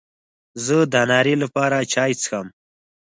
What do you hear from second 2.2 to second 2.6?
څښم.